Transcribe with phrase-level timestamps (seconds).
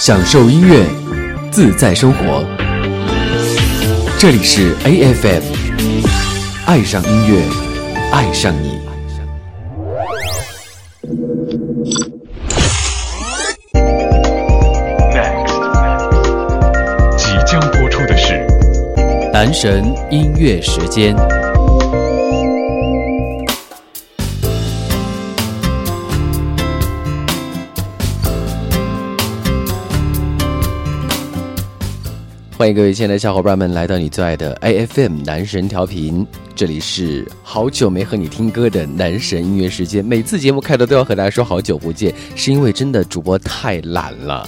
[0.00, 0.82] 享受音乐，
[1.50, 2.42] 自在生活。
[4.18, 5.42] 这里是 A F M，
[6.64, 7.42] 爱上音乐，
[8.10, 8.80] 爱上你。
[17.18, 18.42] 即将播出的是
[19.34, 21.14] 男神音乐时间。
[32.60, 40.04] 欢迎各位亲爱的小伙伴们来到你最爱的 A F M 男神调频，这里是好久没和你听歌的男神音乐时间。
[40.04, 44.46] 每次节目开头都要和大家说好久不见，是因为真的主播太懒了。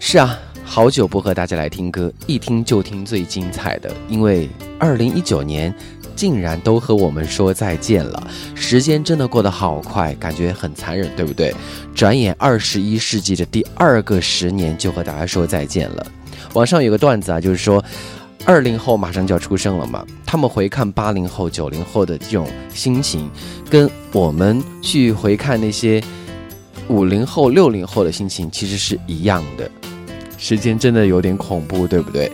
[0.00, 5.74] 是啊，好久不和大家来听歌，一听就听最精彩的，因为二零一九年
[6.16, 8.30] 竟然都和我们说再见了。
[8.54, 11.54] 时间真的过得好快，感觉很残忍，对不对？
[11.94, 16.06] 转眼二十一世纪的第二个十年就和大家说再见了。
[16.54, 17.84] 网上有个段子啊，就是说，
[18.44, 23.30] 二零后马上就要出生了嘛，他们回看八零后、九零后的这种心情，
[23.70, 26.02] 跟我们去回看那些
[26.88, 29.70] 五零后、六零后的心情其实是一样的。
[30.36, 32.30] 时间真的有点恐怖，对不对？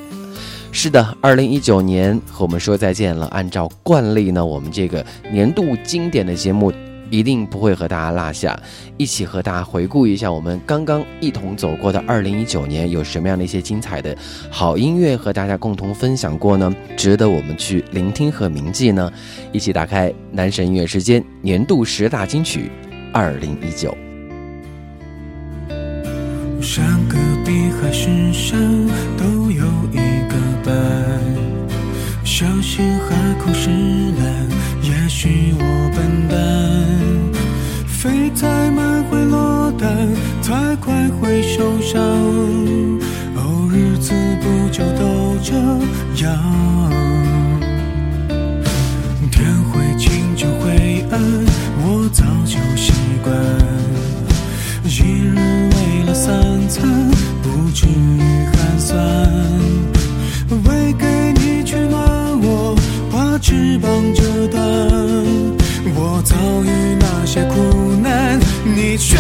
[0.73, 3.27] 是的，二零一九年和我们说再见了。
[3.29, 6.73] 按照惯例呢，我们这个年度经典的节目。
[7.11, 8.59] 一定不会和大家落下，
[8.97, 14.17] 一起和大家回顾一下我们刚刚一同走过的二零一九年，有什么样的一些精彩的
[14.51, 16.75] 好音乐和大家共同分享过呢？
[16.97, 19.11] 值得我们去聆听和铭记呢？
[19.53, 22.71] 一起打开男神音乐时间年度十大金曲
[23.13, 23.97] 二零一九。
[26.61, 28.61] 山隔壁还是山，
[29.17, 29.97] 都有一
[30.29, 30.75] 个伴。
[32.25, 34.49] 小心海枯石烂，
[34.89, 36.37] 也许我笨蛋。
[37.87, 40.09] 飞太慢会落单，
[40.43, 42.01] 太快会受伤。
[43.37, 45.53] 哦，日子不就都这
[46.25, 46.33] 样？
[49.31, 51.21] 天会晴就会暗，
[51.83, 52.93] 我早就习
[53.23, 53.37] 惯。
[54.85, 55.35] 一日
[55.75, 56.89] 为了三餐，
[57.43, 58.21] 不至于
[58.57, 59.68] 寒酸。
[63.49, 64.63] 翅膀折断。
[65.97, 66.69] 我遭遇
[67.01, 69.17] 那些苦难，你却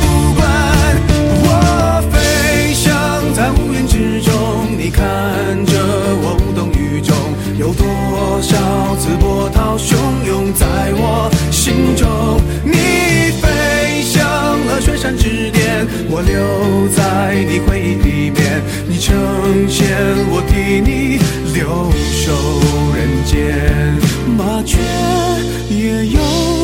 [0.00, 0.48] 不管。
[1.44, 2.88] 我飞翔
[3.34, 4.32] 在乌云之中，
[4.78, 5.04] 你看
[5.66, 5.74] 着
[6.22, 7.14] 我无动于衷。
[7.58, 9.96] 有多少次波涛汹
[10.26, 12.40] 涌在我心中？
[12.64, 12.72] 你
[13.38, 14.24] 飞向
[14.64, 18.62] 了雪山之巅，我留在你回忆里面。
[18.88, 19.14] 你成
[19.68, 19.94] 仙，
[20.30, 21.18] 我替你
[21.52, 22.32] 留守
[23.28, 23.94] 间。
[24.38, 24.78] 麻雀
[25.68, 26.57] 也有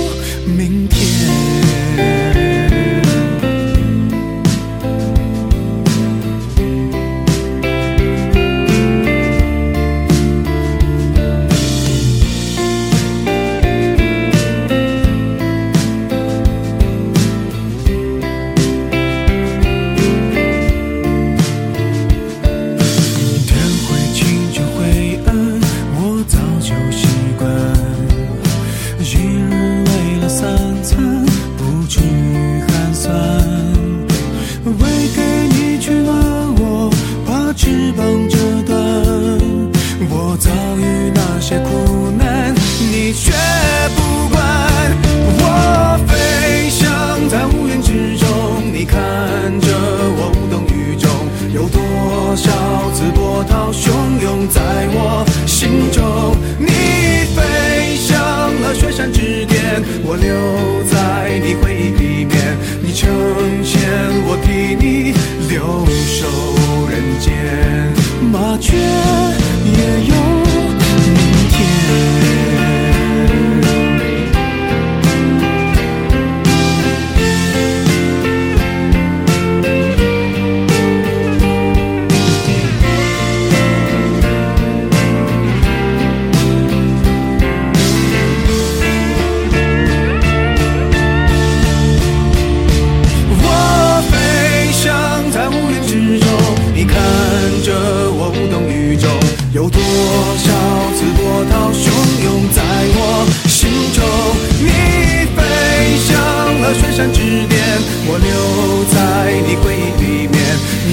[68.74, 69.13] 麻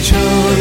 [0.01, 0.60] 面。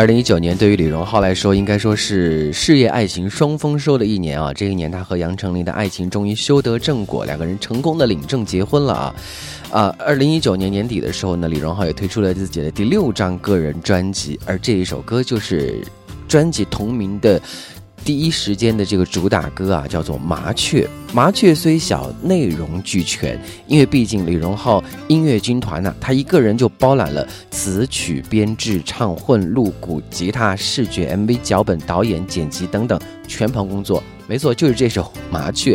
[0.00, 4.50] 二零一九年对于李荣浩来说，应该说是事业爱情双丰收的一年啊！
[4.50, 9.14] 这一年，他和杨丞琳的爱情终于修得正果，两个人成功的领证结婚了啊！
[9.70, 15.82] 啊，二零一九年年底的时候呢，李荣浩也推出了自己的第六张个人专辑，而这一首歌就是
[16.26, 17.38] 专辑同名的。
[18.04, 20.82] 第一时间的这个主打歌啊，叫做《麻雀》。
[21.12, 23.38] 麻雀虽小，内容俱全。
[23.66, 32.98] 因为毕竟李荣浩音乐军团呢，他一个人就包揽了词曲编制、唱混、录鼓、吉他、视觉、MV 脚本、导演、剪辑等等
[33.28, 34.02] 全盘工作。
[34.26, 35.74] 没错，就是这首《麻雀》，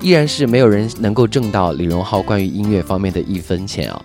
[0.00, 4.02] 依然是没有人能够挣到李荣浩关于音乐方面的一分钱啊。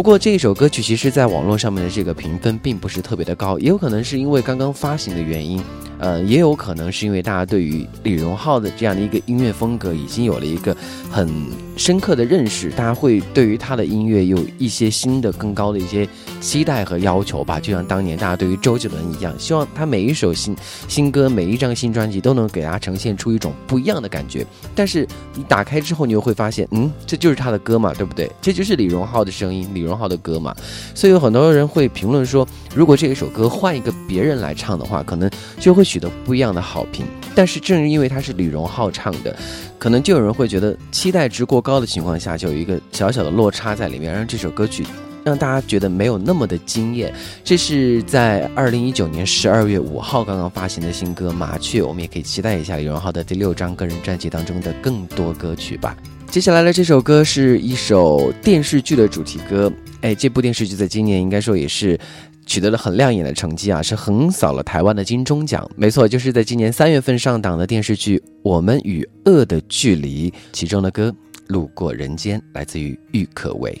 [0.00, 5.62] 不过这一首歌曲其实在网络上面的这个评分并不是特别的高，也有可能是因为刚刚发行的原因。
[5.98, 10.74] 呃，也有可能是因为大家对于李荣浩的这样的一个音乐风格已经有了一个
[11.10, 11.28] 很
[11.76, 16.08] 深刻的认识，大家会对于他的音乐有一些新的、更高的一些
[16.40, 17.60] 期待和要求吧。
[17.60, 20.56] 就像当年大家对于周杰伦一样，希望他每一首新
[20.88, 24.46] 新歌、每一张新专辑都能给大家呈现出一种不一样的感觉。
[24.74, 28.32] 但是你打开之后，你又会发现，嗯，这就是他的歌嘛，对不对？
[28.40, 30.56] 这就是李荣浩的声音，李荣浩的歌嘛。
[30.94, 35.84] 所以有很多人会评论说，如果这一首歌换一个别人来唱的话，可能就会。
[35.90, 37.04] 取得不一样的好评，
[37.34, 39.36] 但是正因为他是李荣浩唱的，
[39.76, 44.86] 可能就有人会觉得期待值过高的情况下，就有一个小小的落差在里面，让这首歌曲
[45.24, 47.12] 让大家觉得没有那么的惊艳。
[47.44, 55.96] 这是在二零一九年十二月五号刚刚发行的新歌《麻雀》，我们也可以期待一下李荣浩的第六张个人专辑当中的更多歌曲吧。
[56.28, 61.98] 接下来的这首歌是一首电视剧的主题歌，哎，这部电视剧在今年应该说也是。
[62.46, 65.70] 取得了很亮眼的成绩啊，是横扫了台湾的金钟奖。
[65.76, 71.10] 没错，就是在今年三月份上档的电视剧《我们与恶的距离》其中的歌
[71.46, 73.80] 《路过人间》，来自于郁可唯。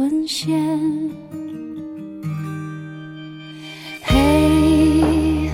[0.00, 0.58] 沦陷
[4.02, 5.50] 嘿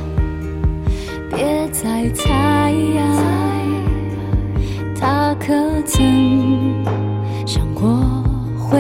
[1.35, 2.73] 别再猜
[5.01, 5.53] 他可
[5.85, 6.01] 曾
[7.45, 7.91] 想过
[8.57, 8.79] 回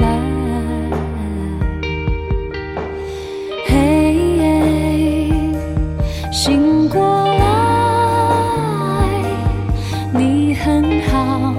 [0.00, 0.18] 来？
[3.68, 5.30] 嘿
[6.32, 7.44] 醒过来
[10.12, 11.54] 你很好。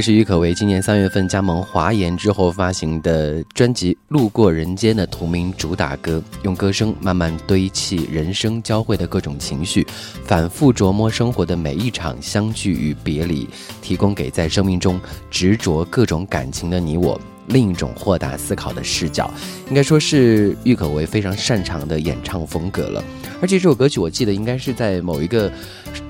[0.00, 9.86] 这是郁可唯今年三月份加盟华研之后发行的专辑《路过人间》的同名主打歌，用歌声慢慢堆砌人生交汇的各种情绪，
[10.24, 13.46] 反复琢磨生活的每一场相聚与别离，
[13.82, 14.98] 提供给在生命中
[15.30, 19.30] 执着各种感情的你我另一种豁达思考的视角，
[19.68, 23.04] 应该说是郁可唯非常擅长的演唱风格了。
[23.42, 25.52] 而且这首歌曲我记得应该是在某一个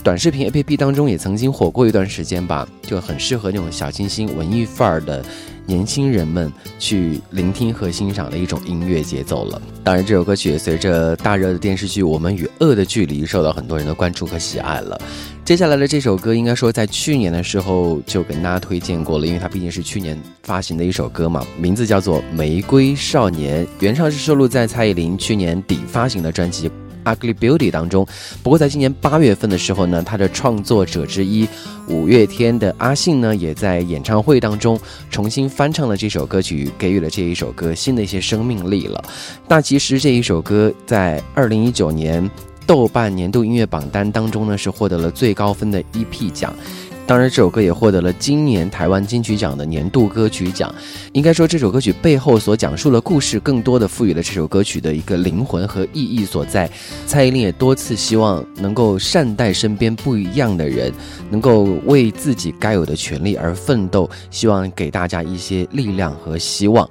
[0.02, 5.22] 短视频 APP 当中也曾经火过一段时间吧，就很适合那种小清新文艺范儿的
[5.66, 9.60] 年轻人们去聆听和欣赏的一种音乐节奏了。
[9.84, 15.00] 当然，这首歌曲也随着大热的电视剧《我们与恶的距离》受到很多人的关注和喜爱了。
[15.44, 26.70] 接下来的这首歌，应该说在去年的时候就跟大家推荐过了，因为它毕竟是去年发行的一首歌嘛，名字叫做《玫瑰少年》，原唱是收录在蔡依林去年底发行的专辑。
[27.04, 28.06] Ugly Beauty 当中，
[28.42, 31.48] 不过在今年八月份的时候呢，他的创作者之一
[31.88, 34.78] 五月天的阿信呢，也在演唱会当中
[35.10, 39.02] 重新翻唱了这首歌曲，给予了这一首歌新的一些生命力了。
[39.48, 42.28] 那其实这一首歌在二零一九年
[42.66, 46.54] 豆瓣年度音乐榜单当中呢，是获得了最高分的 EP 奖。
[47.10, 50.72] 当然，这首歌也获得了今年台湾金曲奖的年度歌曲奖。
[51.10, 56.70] 应该说，这首歌曲背后所讲述的故事，更多的赋予了这首歌曲的一个灵魂和意义所在。
[57.08, 60.92] 蔡依林也多次希望能够善待身边不一样的人，
[61.30, 66.88] 能够为自己该有的权利而奋斗，希望给大家一些力量和希望。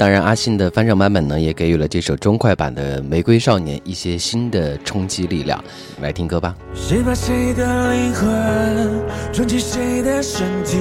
[0.00, 5.62] 当然，阿信的翻唱版本呢，也给予了这首中快版的《玫瑰少年》一些新的冲击力量。
[6.00, 6.56] 来听歌吧。
[6.74, 10.78] 谁把谁的灵魂装进谁的身体？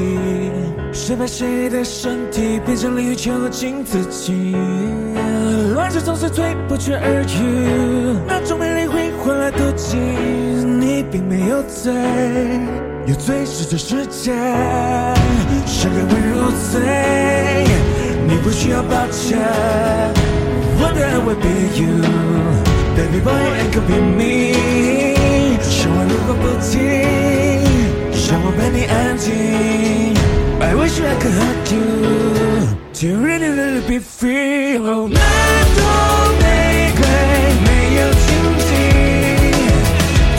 [0.94, 4.56] 谁把谁的身体变成淋浴球进自己？
[5.74, 9.98] 乱世总是最不绝而语，那种美丽会换来妒忌。
[9.98, 11.92] 你并没有罪，
[13.06, 14.32] 有罪是这世界，
[15.66, 17.66] 谁人会入罪？
[18.40, 19.38] 你不需要抱歉
[20.80, 21.92] ，What I will be you,
[22.96, 24.56] baby boy and could be me。
[25.62, 26.80] 生活如果不停，
[28.30, 29.28] 让我陪你安静。
[30.62, 31.82] I wish I could hug you,
[32.94, 34.80] to really really be free。
[34.80, 35.20] 哦，那
[35.76, 35.82] 朵
[36.40, 37.04] 玫瑰
[37.66, 37.68] 没
[38.00, 38.26] 有荆
[38.64, 38.72] 棘，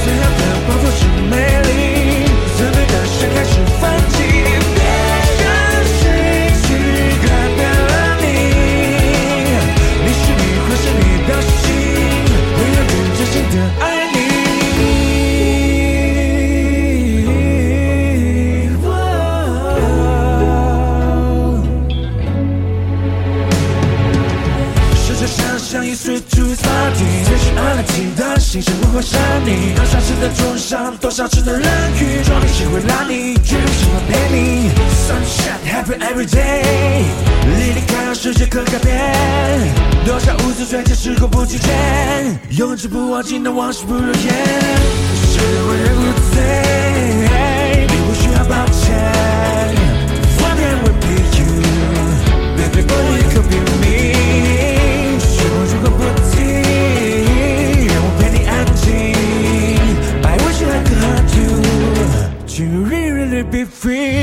[0.02, 1.33] 最好的报复是美
[1.64, 1.70] 丽，
[27.80, 29.75] 最是爱了情的心生活会闪你。
[29.75, 31.62] 多少次的重伤，多少次的冷
[31.99, 33.34] 雨，撞你谁会拉你？
[33.44, 34.70] 只有什么陪你
[35.06, 36.62] ？Sunshine happy every day，
[37.58, 39.14] 离离开让世界可改变。
[40.04, 41.70] 多少无字追加时过不拒绝，
[42.50, 44.14] 永志不忘记那往事不如烟。
[45.32, 46.02] 是为人无
[46.34, 46.42] 罪，
[63.80, 64.20] free。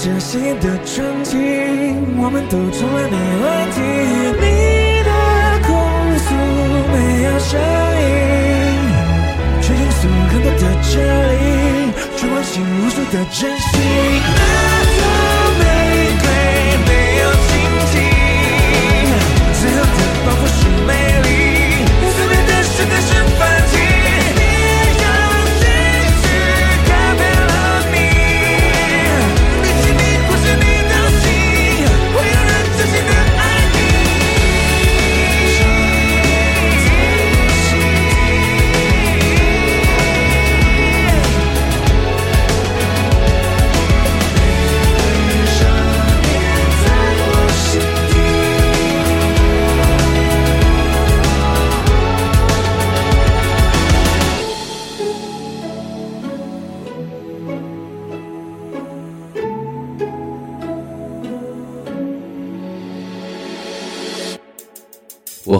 [0.00, 1.36] 绽放着新的春景，
[2.16, 3.76] 我们都从来没问题。
[4.40, 4.44] 你
[5.04, 5.10] 的
[5.68, 5.68] 控
[6.16, 6.26] 诉
[6.88, 7.60] 没有声
[8.00, 8.02] 音，
[9.60, 10.96] 却倾诉更多的真
[11.28, 13.68] 理，却唤醒无数的真心。
[14.24, 14.40] 那
[14.96, 15.04] 朵
[15.60, 15.62] 玫
[16.16, 16.24] 瑰
[16.88, 16.90] 没
[17.20, 17.52] 有荆
[17.92, 17.92] 棘，
[19.60, 20.88] 最后的报复是美
[21.26, 21.28] 丽，
[22.00, 23.19] 最美的盛开是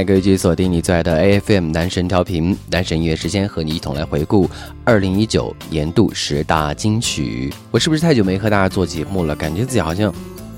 [0.00, 4.48] 欢迎各位继续锁定你最爱的 A F M 男神调频，男神音乐时间，和你一同来回顾
[4.82, 7.52] 二零一九年度十大金曲。
[7.70, 9.36] 我是不是太久没和大家做节目了？
[9.36, 10.10] 感觉自己好像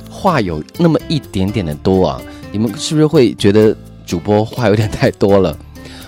[0.08, 2.22] 话有那么一点点的多啊！
[2.52, 3.76] 你们是不是会觉得
[4.06, 5.58] 主播话有点太多了？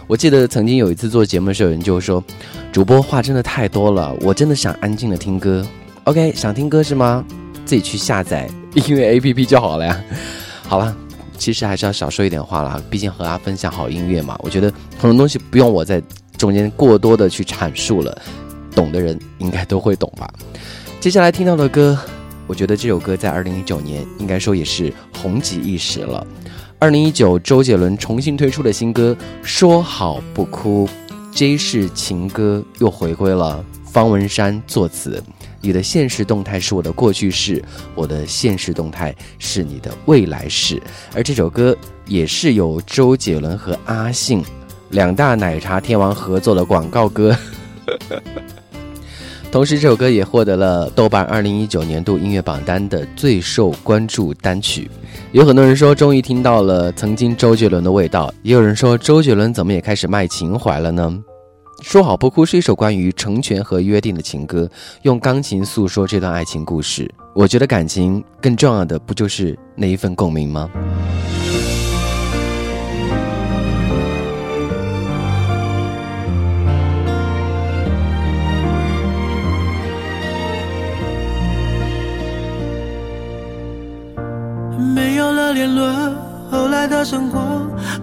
[0.07, 2.23] 我记得曾经有一次做节目的时候，有人就说
[2.71, 5.67] 主播话真的太多了，我真的想安静的听歌。
[6.05, 7.25] OK，想听歌是吗？
[7.65, 10.01] 自己去下载音乐 A P P 就好了呀。
[10.69, 10.97] 好了。
[11.45, 14.35] 其实还是要少说一点话了，毕竟和大家分享好音乐嘛。
[14.41, 16.03] 我觉得很多东西不用我在
[16.39, 18.19] 中间过多的去阐述了，
[18.75, 20.27] 懂的人应该都会懂吧。
[21.01, 21.99] 接下来听到的歌，
[22.47, 26.27] 我觉得这首歌在二零一九年应该说也是红极一时了。
[26.79, 29.15] 二零一九周杰伦重新推出的新歌
[29.47, 30.89] 《说好不哭》
[31.37, 35.23] ，J 是情歌又回归了，方文山作词。
[35.65, 40.81] 你的现实动态是我的过去式，我的现实动态是你的未来式。
[41.15, 41.75] 而这首歌
[42.07, 44.45] 也是由周杰伦和阿信
[44.91, 47.35] 两大奶茶天王合作的广告歌。
[49.51, 54.91] 同时，这首歌也获得了豆瓣二零一九年度音乐榜单的最受关注单曲。
[55.33, 61.19] 有很多人说，终于听到了曾经周杰伦的味道；也有人说，周杰伦怎么也开始卖情怀了呢？
[61.85, 64.69] 说好不哭是一首关于成全和约定的情歌，
[65.03, 67.09] 用钢琴诉说这段爱情故事。
[67.35, 70.71] 我觉得感情更重要的不就是那一份共鸣吗？
[84.97, 85.87] 没有了联络，
[86.51, 87.39] 后来的生活，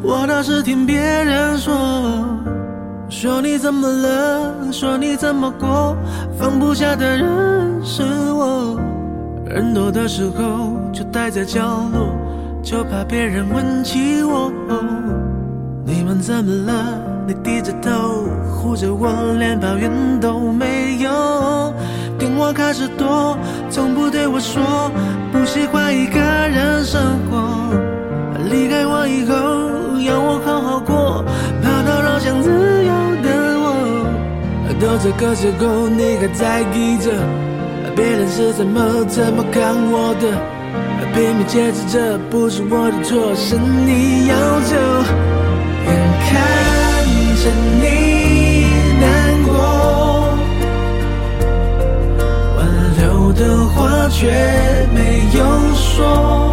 [0.04, 1.81] 我倒是听别人说。
[3.22, 4.72] 说你怎么了？
[4.72, 5.96] 说你怎么过？
[6.40, 8.80] 放不下的人是我。
[9.46, 11.62] 人多的时候就待在角
[11.94, 12.16] 落，
[12.64, 14.52] 就怕别人问起我。
[15.86, 17.00] 你们怎么了？
[17.28, 19.08] 你低着头护着我，
[19.38, 21.72] 连抱怨都没有。
[22.18, 23.38] 电话开始多，
[23.70, 24.90] 从不对我说
[25.32, 27.78] 不喜欢一个人生活。
[28.50, 29.36] 离开我以后，
[30.10, 31.24] 要我好好过，
[31.62, 32.81] 怕打扰想自。
[34.82, 37.12] 都这个时候，你还在意着
[37.96, 40.26] 别人是怎么怎么看我的，
[41.14, 44.76] 拼命解释这不是我的错，是你要走。
[45.86, 45.90] 眼
[46.26, 46.32] 看
[47.38, 47.44] 着
[47.80, 47.86] 你
[49.00, 49.50] 难过，
[52.58, 52.60] 挽
[52.98, 54.26] 留的话却
[54.96, 55.40] 没有
[55.76, 56.51] 说。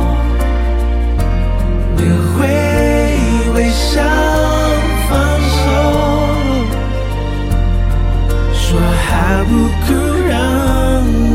[9.29, 9.53] 说还不
[9.85, 9.93] 哭
[10.27, 10.41] 让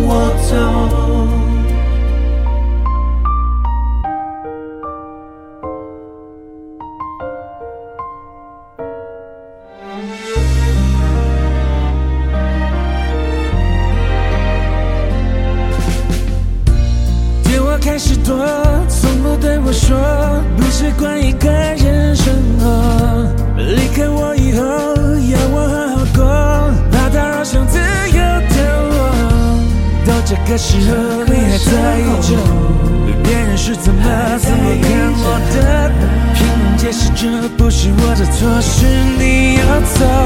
[0.08, 0.10] 我
[0.50, 0.52] 走。
[17.44, 18.36] 电话开始多，
[18.90, 19.96] 从不对我说
[20.58, 22.64] 不习惯一个人生活。
[23.58, 24.64] 离开我以后，
[30.34, 32.36] 这个时候，你还在意着
[33.24, 34.02] 别人是怎么
[34.40, 35.92] 怎么看我的，
[36.34, 38.88] 拼命解释这不是我的错，是
[39.20, 39.62] 你要
[39.94, 40.23] 走。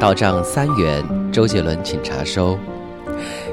[0.00, 2.58] 到账三元，周杰伦请查收。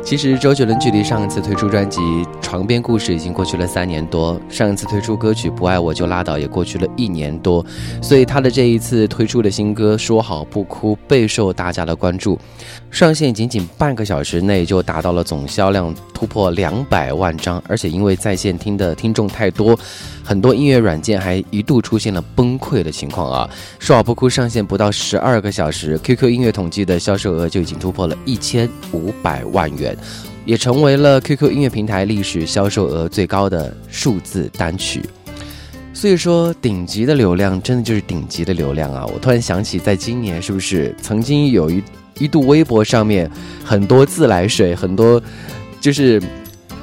[0.02, 2.00] 其实周杰伦距离上一次推出专辑
[2.42, 7.66] 《床边故事》已经过去了三年多，上一次推出歌曲《不爱我就拉倒》也过去了一年多，
[8.02, 12.40] 所以他的这一次推出的新歌《说好不哭》备受大家的关注，
[12.90, 19.78] 上线仅仅半个小时内就达到了总销量突破两百万张，而且因为在线听的听众太多，
[20.28, 23.50] 很多音乐软件还一度出现了崩溃的情况啊！
[23.80, 29.98] 《说好不哭》上线不到十二个小时，QQ 音乐统计的销售额就已经突破了一千五百万元。
[30.44, 35.02] 也成为了 QQ 音乐平台历史销售额最高的数字单曲。
[35.94, 39.06] 所以说，顶级的流量真的就是顶级的流量啊！
[39.06, 41.82] 我突然想起，在今年是不是曾经有一
[42.20, 43.32] 一度微博上面
[43.63, 45.22] 很多自来水，很多
[45.80, 46.22] 就是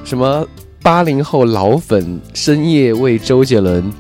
[0.03, 0.47] 什么
[0.85, 3.91] 八零后老粉深夜为周杰伦。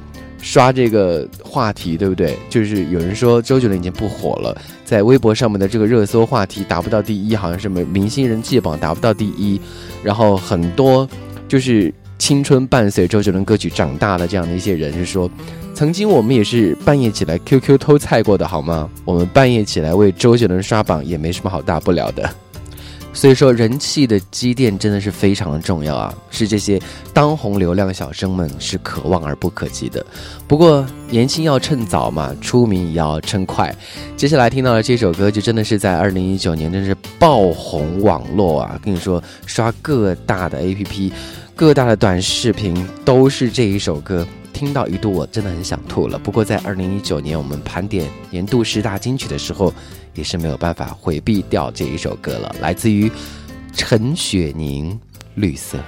[0.42, 2.36] 刷这个话题，对不对？
[2.50, 9.58] 就是有人说周杰伦已经不火了，在微博上面的这个热搜话题达不到第一，好像是明明星人气榜达不到第一。
[10.02, 11.08] 然后很多
[11.48, 15.30] 就是青春伴随周杰伦歌曲长大的这样的一些人，是说，
[15.72, 18.90] 曾经我们也是半夜起来 QQ 偷菜过的好吗？
[19.06, 22.28] 我们半夜起来为周杰伦刷榜也没什么好大不了的。
[23.14, 26.80] 所以说，人气的积淀真的是非常的重要啊，是这些
[27.12, 30.04] 当红流量小生们是可望而不可及的。
[30.48, 33.74] 不过年轻要趁早嘛，出名也要趁快。
[34.16, 38.78] 接下来听到的这首歌，就真的是在二零一九年，真是爆红网络啊！
[38.82, 41.12] 跟你说，刷各大的 APP，
[41.54, 44.26] 各大的短视频都是这一首歌。
[44.52, 46.18] 听到一度我真的很想吐了。
[46.18, 49.72] 不过在二零一九年，我们盘点年度十大金曲的时候。
[50.14, 53.10] 也是没有办法回避掉这一首歌了，来自于
[53.72, 54.92] 陈雪凝，
[55.34, 55.78] 《绿色》。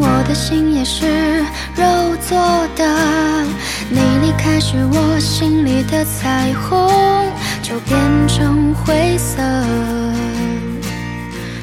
[0.00, 1.06] 我的心也是
[1.76, 1.84] 肉
[2.28, 2.38] 做
[2.74, 3.44] 的。
[3.88, 6.90] 你离开时，我心里的彩虹
[7.62, 9.42] 就变成灰色。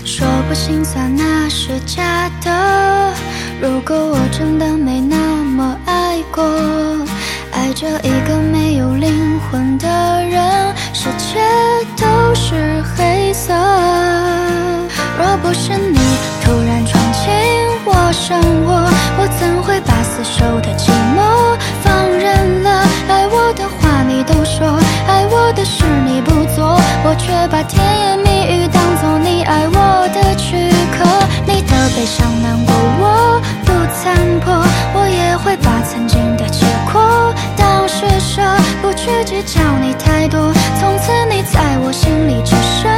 [0.05, 3.13] 说不心酸那是假的，
[3.61, 6.43] 如果我真的没那么爱过，
[7.51, 9.87] 爱着一个没有灵魂的
[10.23, 11.39] 人，世界
[11.95, 13.53] 都是黑色。
[15.17, 15.99] 若不是你
[18.35, 22.83] 我，我怎会把死守的寂寞放任了？
[23.07, 24.67] 爱我的话你都说，
[25.07, 31.05] 爱我的事你不做，我却把甜言蜜语当作你爱我的躯壳。
[31.45, 34.53] 你的悲伤难过我不参破，
[34.93, 38.41] 我也会把曾经的结果当施舍，
[38.81, 40.51] 不去计较你太多。
[40.79, 42.91] 从此你在我心里只剩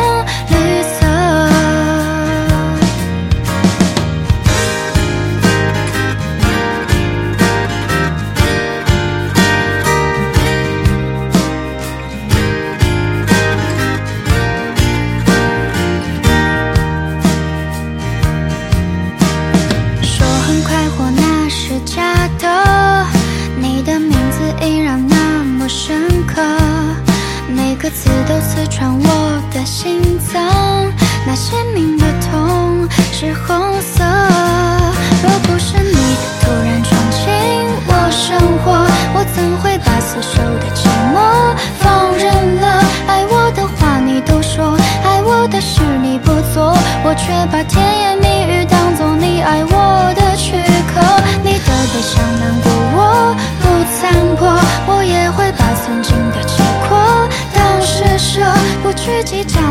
[29.59, 30.41] 的心脏，
[31.27, 34.05] 那鲜明的痛是红色。
[35.21, 35.97] 若不是你
[36.39, 37.19] 突然闯进
[37.85, 38.71] 我生活，
[39.13, 41.19] 我怎会把死守的寂寞
[41.77, 42.81] 放任了？
[43.05, 50.55] 爱我的话你都说，爱我的事你不做，我却把甜言蜜语当作你爱我的躯
[50.87, 51.01] 壳。
[51.43, 54.47] 你的悲伤难过我不参破，
[54.87, 56.47] 我也会把曾经的，
[59.39, 59.68] 不去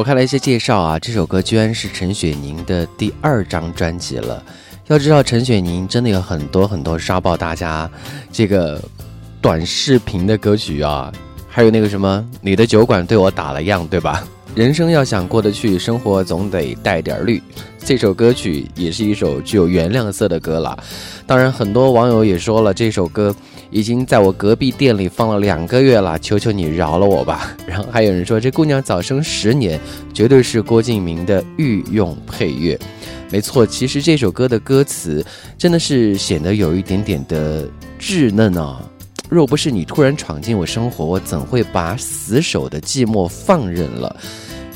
[0.00, 4.42] 我看了一些介绍啊，这首歌居然是陈雪凝的第二张专辑了。
[4.86, 7.88] 要知道，陈雪凝真的有很多很多刷爆大家
[8.32, 8.80] 这个
[9.42, 11.12] 短视频的歌曲啊，
[11.46, 14.26] 还有那个什么“你的酒馆对我打了烊”，对吧？
[14.54, 17.42] 人生要想过得去，生活总得带点绿。
[17.84, 20.82] 这首歌曲也是一首具有原谅色的歌了。
[21.26, 23.36] 当然，很多网友也说了，这首歌
[23.70, 27.56] 已经在我隔壁店里放了两个月了，求求你饶了我吧。
[27.66, 29.80] 然后还有人说，这姑娘早生十年，
[30.12, 32.78] 绝对是郭敬明的御用配乐。
[33.30, 35.24] 没错，其实这首歌的歌词
[35.56, 38.82] 真的是显得有一点点的稚嫩啊。
[39.28, 44.16] 若不是你突然闯进我生活，我怎会把死守的寂寞放任了？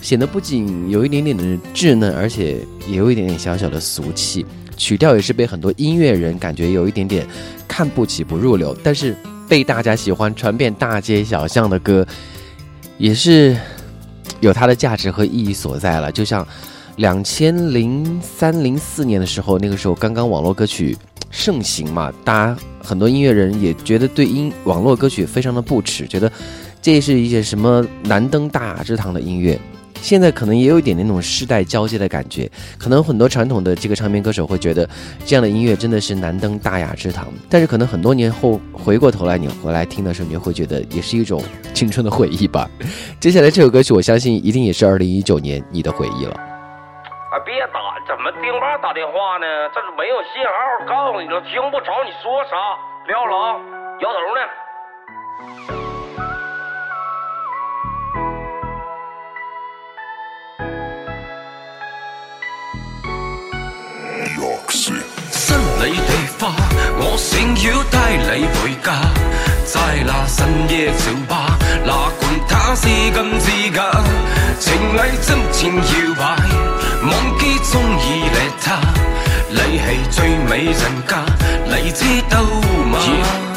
[0.00, 1.42] 显得不仅有一点点的
[1.74, 4.46] 稚嫩，而且也有一点点小小的俗气。
[4.76, 7.26] 曲调也是被很多音乐人感觉有一点点
[7.66, 9.16] 看不起、不入流，但是
[9.48, 12.06] 被大家喜欢、传遍大街小巷的歌，
[12.98, 13.56] 也是
[14.40, 16.10] 有它的价值和意义所在了。
[16.10, 16.46] 就像
[16.96, 20.96] 两千零三零四年的时候，那个时候刚刚网络歌曲
[21.30, 26.30] 盛行嘛，大家很多音乐人也觉得对音网络歌曲非常的不耻，觉得
[26.80, 29.58] 这是一些什么难登大雅之堂的音乐。
[30.04, 32.46] 现在可能也有一点那种世代交接的感觉，
[32.78, 34.86] 可能很多传统的这个唱片歌手会觉得
[35.24, 42.68] 这样的音乐真的是难登大雅之堂，但是可能很多年后回过头来你回来听的时候，你会觉得也是一种青春的回忆吧。
[43.18, 46.34] 接下来这首歌曲，我相信一定也是二零一九年你的回忆了。
[46.34, 49.46] 啊，别打，怎么丁妈打电话呢？
[49.72, 52.76] 这是没有信号，告诉你了，听不着你说啥，
[53.08, 53.56] 撂了啊，
[54.02, 55.93] 摇头呢。
[66.98, 68.92] 我想要带你回家。
[69.64, 73.82] 在那深夜酒吧，哪管他是金是假，
[74.60, 76.22] 情侶真情摇摆，
[77.10, 78.66] 忘记中意了他，
[79.50, 80.16] 你係最
[80.48, 81.24] 美人家，
[81.66, 83.53] 你知道嗎？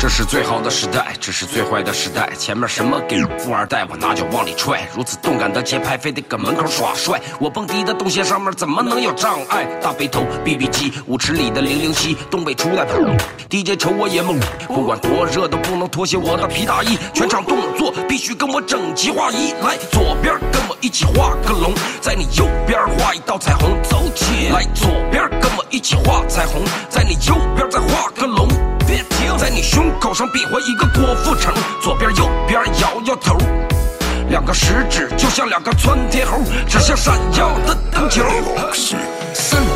[0.00, 2.30] 这是最好的时代，这是最坏的时代。
[2.38, 4.88] 前面什么给富二代，我拿脚往里踹。
[4.96, 7.20] 如此动感的节拍，非得搁门口耍帅。
[7.38, 9.66] 我蹦迪的动线上面怎么能有障碍？
[9.82, 12.86] 大背头，BB 机，舞池里的零零七，东北初代
[13.50, 14.40] DJ 瞅我也懵。
[14.68, 19.52] 不管多热都不能脱下我的皮大衣，全场动作必须跟我整齐划一。
[19.60, 24.64] 来，左边跟我一起画个龙，在你右边画一道彩虹，走起来。
[24.74, 28.48] 左边跟我一起画彩虹，在你右边再画个龙。
[28.90, 33.38] 别停，在你胸口上比划一个郭富城，左边右边摇摇头，
[34.28, 38.24] 两个食指就像两个窜天猴，指向闪耀的灯球。
[38.74, 38.98] 新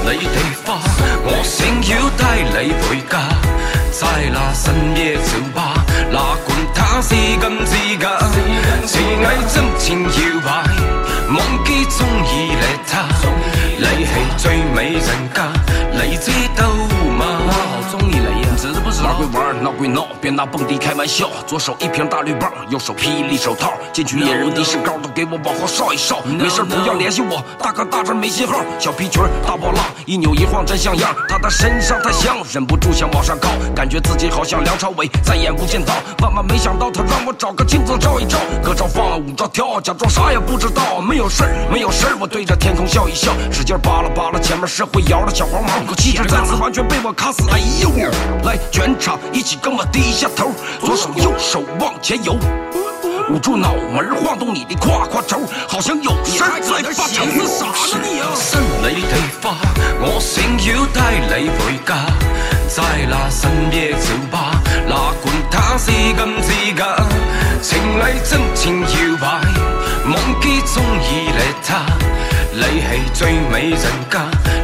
[0.02, 0.80] 你的花，
[1.26, 3.22] 我想要帶你回家，
[3.92, 5.74] 在那深夜酒吧，
[6.10, 8.18] 哪管它是金是假，
[8.84, 9.24] 情藝
[9.54, 10.50] 真情搖擺，
[11.28, 13.06] 忘記中意你他，
[13.78, 15.38] 你係最美人家，
[15.92, 16.73] 你知道
[19.04, 21.28] 玩归玩，闹归闹，别拿蹦迪开玩笑。
[21.46, 26.22] 左手一瓶大绿棒，右手霹雳手套，进去野人的士高都给我往后稍一稍。
[26.22, 28.64] 没事不要联系我，大哥大这没信号。
[28.78, 31.14] 小皮裙儿大波浪，一扭一晃真像样。
[31.28, 35.92] 他的身上太香，忍不住想往上靠，感觉自己好像梁朝伟在演《无间道》。
[36.22, 40.98] 万万没想到他让我找个镜子照一照，歌照放，舞照跳，假装啥也不知道。
[41.02, 47.42] 没有事儿，没有事儿，我对着天空笑一笑，使劲扒拉扒拉前面是会摇的小黄毛，气质再次完全被我卡死。
[47.50, 47.90] 哎呦，
[48.44, 48.56] 来
[48.98, 52.36] 场一起跟我低下头，左手右手往前游。
[53.30, 57.24] 捂住脑门，晃动你的胯胯轴，好像有事儿在发愁。
[57.46, 57.64] 啥
[57.96, 58.28] 呢你啊？
[58.34, 59.56] 新你的花，
[60.00, 60.98] 我想要帶
[61.38, 62.04] 你回家，
[62.68, 66.84] 在那深夜酒吧，哪管它是金是假，
[67.62, 69.40] 情麗真情搖擺，
[70.04, 71.80] 忘記中意你他，
[72.52, 73.80] 你係最美人
[74.10, 74.20] 家，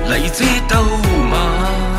[0.07, 1.90] 你知道嗎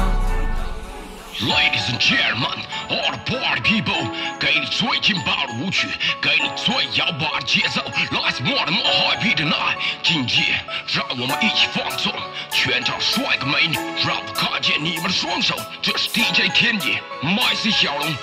[1.41, 4.08] ？Ladies and gentlemen, all the Party people，
[4.39, 5.88] 给你最劲爆的舞曲，
[6.21, 7.82] 给你最摇摆的节奏。
[8.12, 12.13] Let's more and more happy tonight，今夜让我们一起放纵，
[12.51, 13.75] 全场帅哥美女，
[14.06, 15.56] 让我看见你们的双手。
[15.82, 18.13] 这是 DJ 天野，MC 小龙，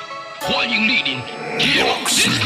[0.41, 1.19] 欢迎莅临。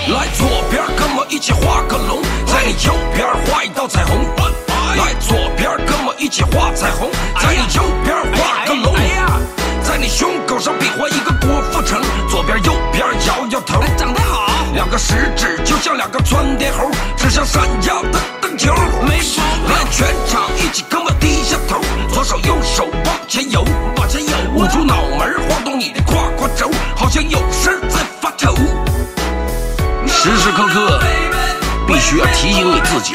[0.08, 4.16] 来左边跟我一起画个龙，在你右边画一道彩虹。
[4.96, 9.61] 来左边跟我一起画彩虹，在你右边画个龙。
[9.92, 12.00] 在你胸口上比划一个郭富城，
[12.30, 14.50] 左边右边摇摇头，长得好。
[14.72, 18.72] 两个食指就像两个窜天猴，指向闪耀的灯球。
[19.06, 19.68] 没毛病。
[19.68, 21.78] 来，全场一起跟我低下头，
[22.10, 23.62] 左手右手往前游，
[23.98, 24.34] 往前游。
[24.54, 28.56] 捂住脑门，晃动你的胯胯轴，好像有事在发愁。
[30.06, 31.00] 时时刻刻
[31.86, 33.14] 必须要提醒你自己，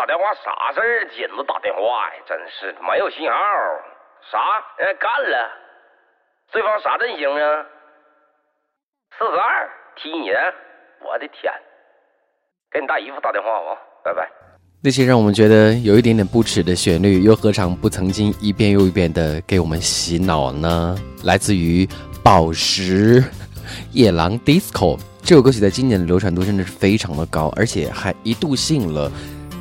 [0.00, 1.04] 打电话啥事儿？
[1.10, 3.36] 紧着打电话呀，真是没有信号。
[4.32, 4.38] 啥？
[4.78, 5.50] 哎，干了。
[6.50, 7.66] 对方啥阵型啊？
[9.18, 10.30] 四十二踢你？
[11.04, 11.52] 我的天！
[12.72, 14.26] 给你大姨夫打电话吧，拜拜。
[14.82, 20.96] 那些让我们觉得有一点点不耻的旋律，又何尝不曾经一遍又一遍的给我们洗脑呢？
[21.24, 21.86] 来自于
[22.24, 23.22] 宝石
[23.92, 29.12] 野狼 disco 这首歌曲，在今年的流传度真的是非常的高，而且还一度吸引了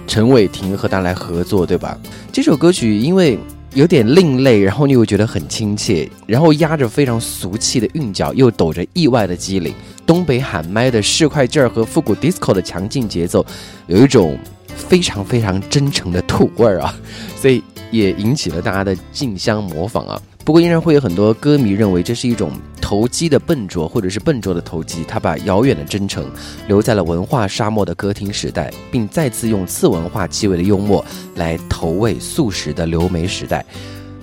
[0.09, 1.95] 陈伟霆和他来合作，对吧？
[2.33, 3.37] 这首歌曲因为
[3.75, 9.71] 有点另类，然后你又觉得很亲切，然后压着非常俗气的韵脚，又抖着意外的机灵，
[10.07, 13.45] 东北喊麦的市侩劲儿和复古 disco 的强劲节奏，
[13.85, 14.35] 有一种
[14.75, 16.95] 非常非常真诚的土味儿啊，
[17.35, 20.19] 所以也引起了大家的竞相模仿啊。
[20.49, 25.03] 不过依然会有很多歌迷认为这是一种投机的笨拙，或者是笨拙的投机。
[25.07, 26.25] 他把遥远的真诚
[26.67, 33.63] 留在了文化沙漠的歌厅时代，并再次用次文化气味的幽默来投喂素食的流媒时代，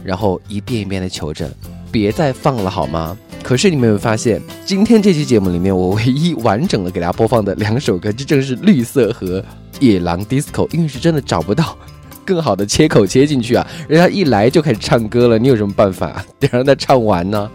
[0.03, 1.49] 然后一遍一遍的求着
[1.93, 3.17] 别再放了好吗？
[3.45, 9.41] 可是你们有没有发现，今天这期节目里面，我唯一完整的给大家播放的两首歌，这正是绿色和
[9.79, 11.79] 野狼 disco，因为是真的找不到。
[12.27, 13.67] 更好的切口切进去啊！
[13.89, 17.49] 人家一来就开始唱歌了，你有什么办法 得让他唱完呢？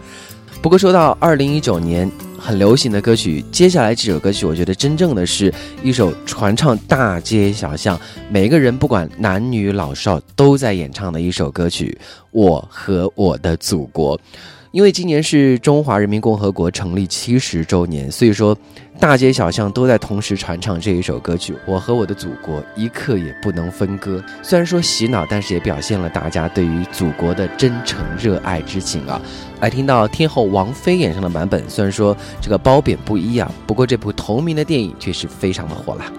[0.60, 5.52] 不过说到二零一九年很流行的歌曲，接下来这首歌曲，我觉得真正的是
[5.82, 8.00] 一首传唱大街小巷，
[8.30, 11.96] 每个人不管男女老少都在演唱的一首歌曲
[12.30, 14.16] 《我和我的祖国》。
[14.72, 18.56] 因为今年是中华人民共和国成立七十周年，所以说
[18.98, 24.24] 大街小巷都在同时传唱这一首歌曲《我和我的祖国》，一刻也不能分割。
[24.42, 29.20] 虽然说洗脑，但是也表现了大家对于祖国的真诚热爱之情啊！
[29.60, 36.10] 来听到天后王菲演唱的版本，虽然说这个褒贬不一啊，不过这部同名的电影却是非常的火啦。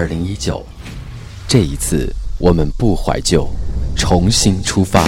[0.00, 0.64] 二零一九，
[1.46, 3.46] 这一次我们不怀旧，
[3.94, 5.06] 重新出发。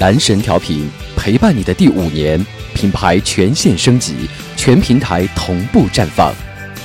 [0.00, 2.42] 男神调频陪伴你的第五年，
[2.72, 4.14] 品牌全线升级，
[4.56, 6.32] 全平台同步绽放，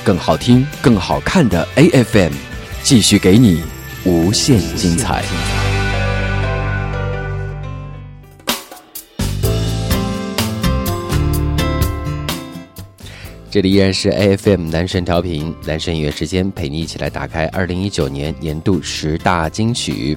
[0.04, 2.32] 更好听、更好看的 AFM，
[2.82, 3.62] 继续给你
[4.04, 5.24] 无限精彩。
[13.50, 20.16] 这里依然是 AFM 男神调频，男神音乐时间，陪你一起来打开二零一九年年度十大金曲。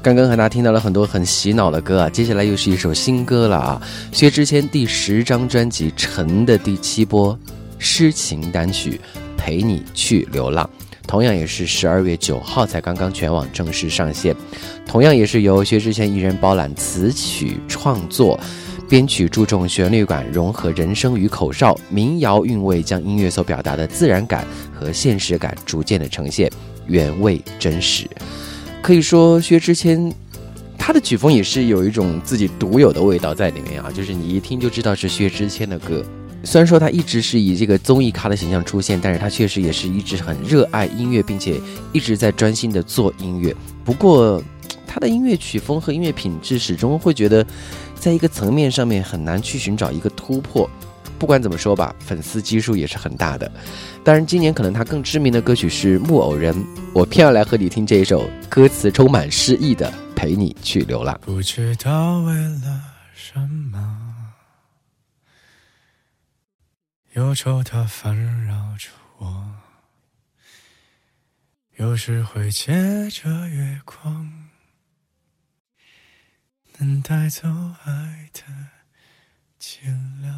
[0.00, 3.82] 刚刚和大家听到了很多很洗脑的歌啊，接下来又是一首新歌了啊！
[4.12, 7.38] 薛之谦第十张专辑《沉》的第七波
[7.78, 8.92] 诗情单曲
[9.36, 10.64] 《陪你去流浪》，
[11.06, 14.34] 同样也是十二月九号才刚刚全网正式上线，
[14.86, 18.40] 同样也是由薛之谦一人包揽词曲创作。
[18.88, 26.50] 编曲注重旋律感，融合人声与口哨、民谣韵味，将音乐所表达的自然感和现实感逐渐的呈现，
[26.86, 28.08] 原味真实。
[28.80, 30.10] 可以说，薛之谦
[30.78, 36.02] 他的曲风也是有一种自己独有的味道在里面啊，就是你一听就知道是薛之谦的歌。
[36.44, 41.60] 虽然说他一直是以这个综艺咖的形象出现，但是他确实也是一直很热爱音乐，并且
[41.92, 43.54] 一直在专心的做音乐。
[43.84, 44.42] 不过，
[44.86, 47.46] 他的音乐曲风和音乐品质始终会觉得。
[47.98, 50.68] 在一个层面上面很难去寻找一个突破，
[51.18, 53.50] 不管怎么说吧，粉丝基数也是很大的。
[54.04, 56.54] 当然，今年可能他更知名的歌曲是《木偶人》，
[56.94, 61.14] 我偏要来和你听这一首歌词充满诗意的《陪你去流浪》。
[61.18, 62.82] 不知道为了
[63.14, 64.14] 什么，
[67.14, 68.88] 忧愁它烦扰着
[69.18, 69.50] 我，
[71.76, 74.37] 有时会借着月光。
[76.80, 77.48] 能带走
[77.84, 78.40] 爱的
[79.60, 79.78] 寂
[80.22, 80.28] 寥。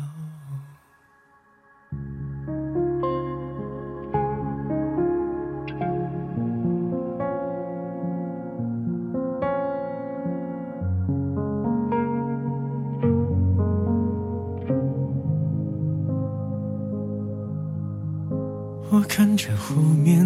[18.93, 20.25] 我看着湖面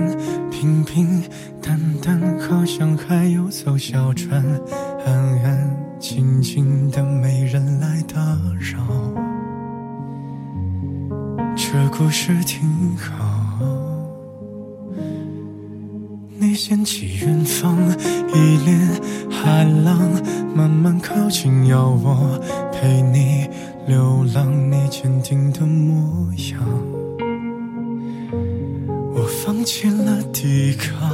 [0.51, 1.23] 平平
[1.61, 4.43] 淡淡，好像还有艘小船，
[5.05, 5.84] 安安。
[6.07, 8.21] 静静的，没人来打
[8.61, 8.85] 扰。
[11.57, 13.59] 这故事挺好。
[16.39, 17.75] 你掀起远方
[18.35, 19.01] 一帘
[19.31, 19.99] 海浪，
[20.55, 22.39] 慢慢靠近，要我
[22.71, 23.49] 陪你
[23.89, 24.71] 流浪。
[24.71, 26.61] 你坚定的模样，
[29.15, 31.14] 我放弃了抵抗。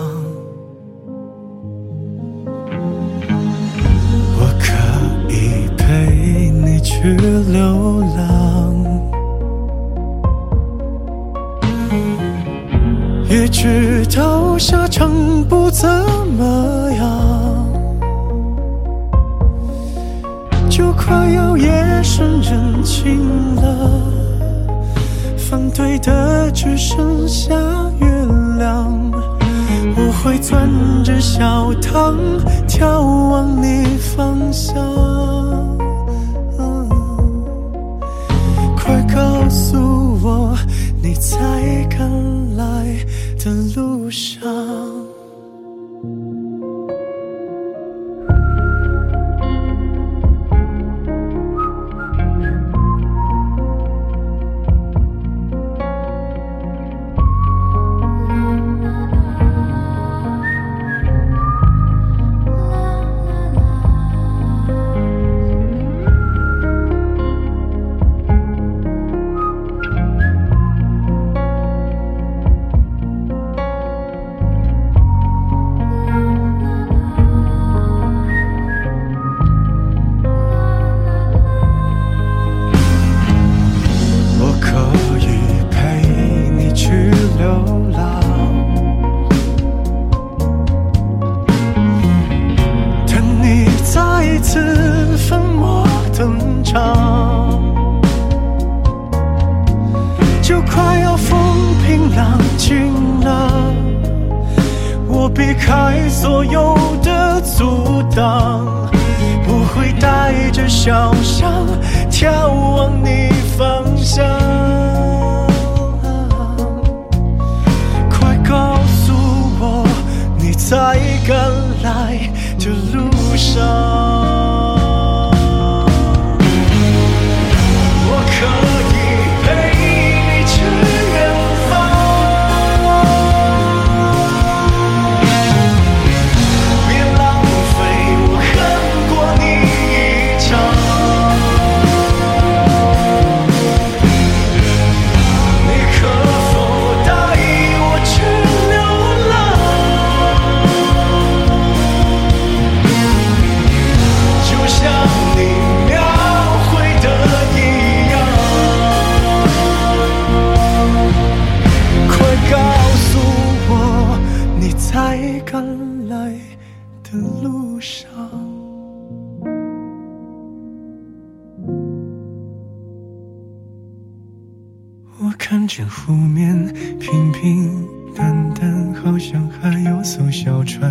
[175.23, 176.57] 我看见湖面
[176.99, 180.91] 平平淡淡，好像还有艘小船，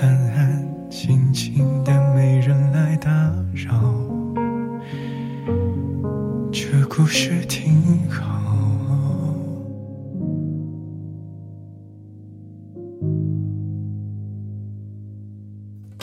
[0.00, 0.29] 安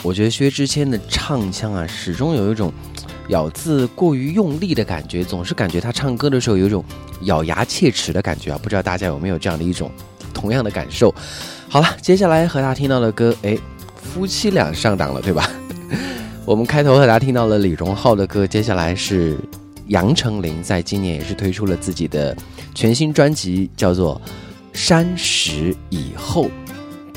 [0.08, 2.72] 我觉得薛之谦的唱腔啊，始终有一种
[3.28, 6.82] 咬字过于用力的感觉，总是感觉他唱歌的时候有一种
[7.24, 8.58] 咬牙切齿的感觉啊！
[8.62, 9.90] 不知道大家有没有这样的一种
[10.32, 11.14] 同样的感受？
[11.68, 13.58] 好了，接下来和大家听到 的歌，哎，
[14.02, 15.46] 夫妻俩上档了，对吧？
[16.46, 19.36] 我们开头和大家听到了李荣浩的歌，接下来是
[19.88, 22.34] 杨丞琳，在今年也是推出了自己的
[22.74, 24.18] 全新专辑，叫做
[24.72, 26.46] 《山石以后》。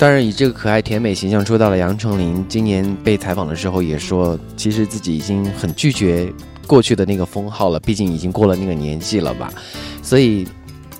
[0.01, 6.27] 当然，以这个可爱甜美形象出道的杨丞琳，今年被采访的时候也说，其实自己已经很拒绝
[6.65, 9.53] 过去的那个封号了，毕竟已经过了那个年纪了吧。
[10.01, 10.47] 所以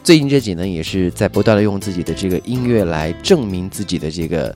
[0.04, 4.56] 最近这几年也是在不断的用自己的这个音乐来证明自己的这个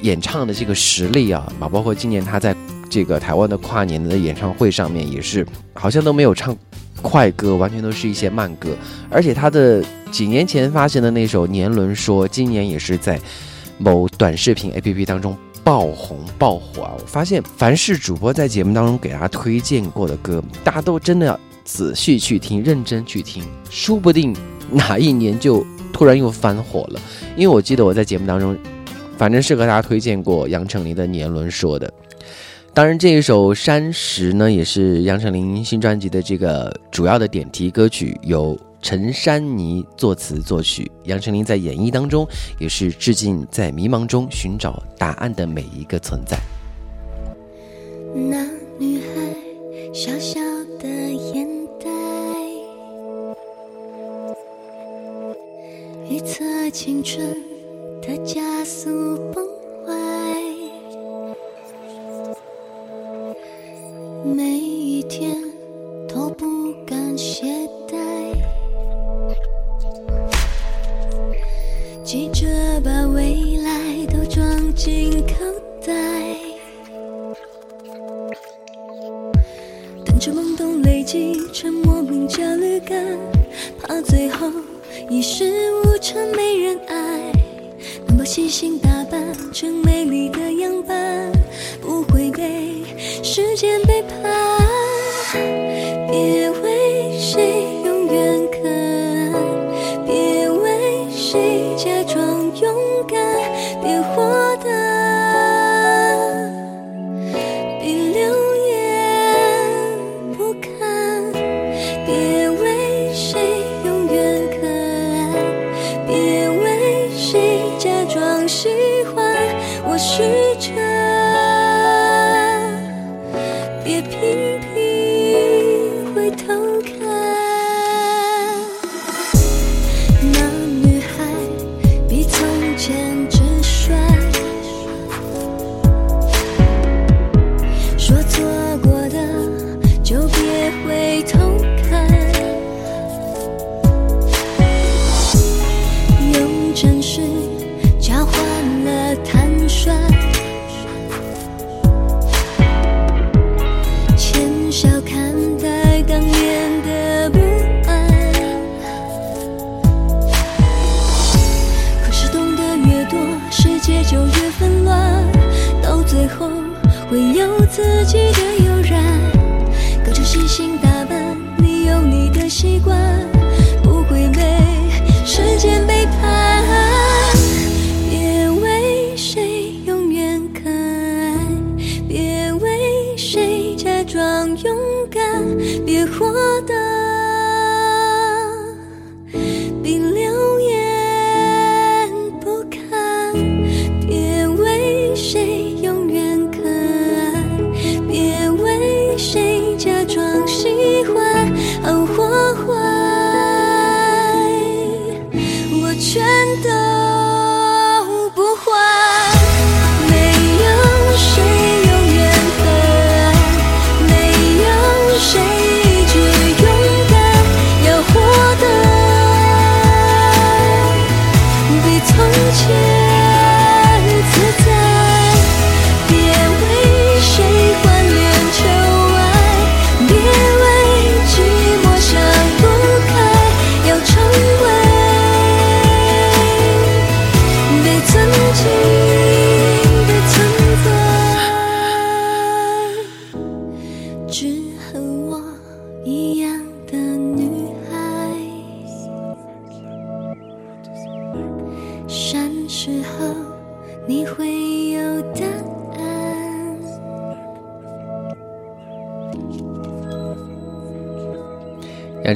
[0.00, 1.46] 演唱的这个实力啊。
[1.60, 2.56] 啊，包括今年他在
[2.88, 6.56] 这个台湾的跨年的演唱会上面，也是好像都没有唱
[7.02, 8.70] 快歌，完全都是一些慢歌。
[9.10, 13.20] 而且他的几年前发行的那首《年轮说》，今年也是在。
[13.78, 16.94] 某短视频 APP 当中爆红爆火啊！
[16.98, 24.34] 我发现凡是主播在节目当中给大家推荐过的歌，大家都真的要仔细去听，认真去听，说不定
[24.70, 27.00] 哪一年就突然又翻火了。
[27.36, 28.56] 因为我记得我在节目当中，
[29.16, 31.92] 反正是和大家推荐过杨丞琳的《年轮说》的。
[32.72, 38.58] 当然，这一首《山石》呢，也是杨丞琳新专辑的这个主要的点题歌曲，由。
[38.80, 42.26] 陈珊妮作词作曲，杨丞琳在演绎当中
[42.58, 46.38] 也是致敬在迷茫中寻找答案的每一个存在。
[48.14, 48.46] 那
[48.78, 49.06] 女孩
[49.92, 50.40] 小小
[50.78, 51.46] 的眼
[51.78, 51.90] 袋，
[56.08, 57.36] 预测青春
[58.00, 58.88] 的加速
[59.32, 59.44] 崩
[59.84, 59.92] 坏，
[64.24, 64.67] 每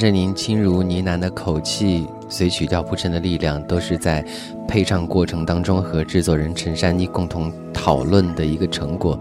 [0.03, 4.25] 着您轻如呢喃的口气，随曲调铺陈的力量，都是在
[4.67, 9.17] 配唱过程当中和制作人陈珊妮共同讨论的一个成果。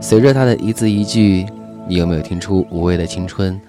[0.00, 1.44] 随着他的一字一句，
[1.86, 3.60] 你有没有听出无畏的青春？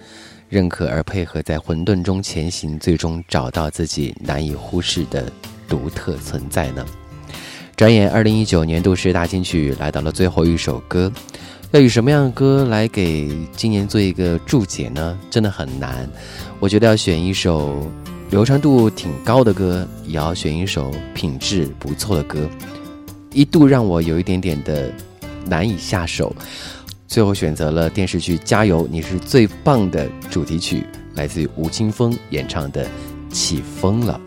[0.47, 5.29] 认可而配合，在混沌中前行，最终找到自己难以忽视的
[5.67, 6.85] 独特存在呢？
[7.75, 11.11] 转眼，二零一九年度十大金曲来到了最后一首歌，
[11.73, 15.17] 要以什么样的歌来给今年做一个注解呢？
[15.31, 16.07] 真的很难。
[16.59, 17.91] 我觉得要选一首
[18.29, 22.47] 流传度挺高的歌，也要选一首品质不错的歌，
[23.31, 24.93] 一度让我有一点点的
[25.47, 26.31] 难以下手。
[27.07, 32.85] 最后选择了电视剧《加油，你是最棒的》主题曲，来自于吴青峰演唱的
[33.31, 34.21] 《起风了》。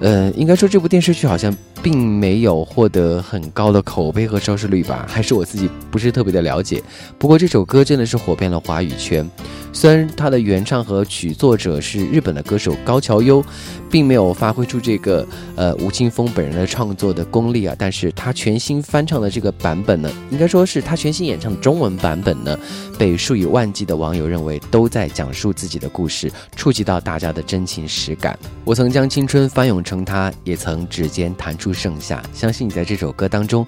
[0.00, 1.50] 呃，应该说这部电视剧好像
[1.84, 6.82] 并没有获得很高的口碑和收视率吧，还是我自己不是特别的了解。
[7.18, 9.28] 不过这首歌真的是火遍了华语圈。
[9.70, 13.44] 虽然它的原唱和曲作者是日本的歌手高桥优，
[13.90, 15.26] 并没有发挥出这个
[15.56, 22.56] 呃吴青峰本人的创作的功力啊，但是他全新翻唱的这个版本呢，应该说是他全新演唱的中文版本呢，
[22.96, 28.38] 被数以万计的网友认为都在讲述自己的故事，触及到大家的真情实感。
[28.64, 32.22] 我曾将青春翻涌成她，也曾指尖弹出盛夏。
[32.32, 33.66] 相信你在这首歌当中，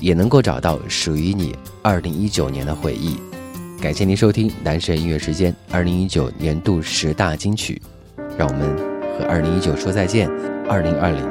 [0.00, 3.18] 也能够找到属于你二零一九年的回忆。
[3.80, 7.80] 感谢您收听男神音乐时间二零一九年度十大金曲，
[8.36, 8.76] 让我们
[9.18, 10.28] 和二零一九说再见，
[10.68, 11.28] 二零二零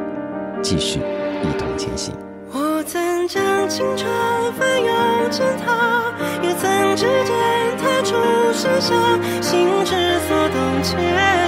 [0.61, 0.99] 继续
[1.43, 2.13] 一同前行。
[2.53, 4.09] 我曾将青春
[4.53, 7.35] 翻涌成她，也曾指尖
[7.77, 8.15] 弹出
[8.53, 8.95] 盛夏，
[9.41, 9.91] 心之
[10.27, 10.95] 所动，且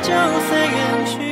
[0.03, 0.11] 就
[0.49, 1.28] 随缘去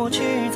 [0.00, 0.48] 过去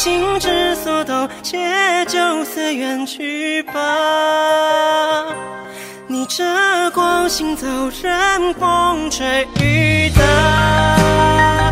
[0.00, 1.58] 心之所动，且
[2.06, 3.74] 就此远去吧。
[6.06, 6.42] 逆着
[6.94, 7.66] 光行走，
[8.02, 11.69] 任风吹雨打。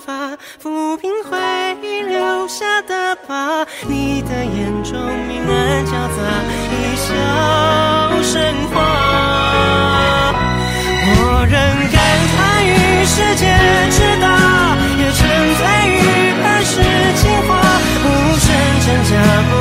[0.00, 1.38] 发，抚平回
[1.82, 3.66] 忆留下的疤。
[3.86, 6.16] 你的眼中明暗交杂，
[6.70, 7.12] 一笑
[8.22, 8.74] 生花。
[11.04, 11.10] 我
[11.50, 11.54] 仍
[11.90, 11.96] 感
[12.32, 12.70] 叹于
[13.04, 13.42] 世界
[13.90, 14.24] 之大，
[14.98, 15.20] 也沉
[15.58, 16.00] 醉于
[16.42, 16.72] 儿时
[17.16, 17.50] 情话。
[18.04, 18.06] 无
[18.38, 18.46] 声
[18.84, 19.10] 真假，
[19.48, 19.52] 不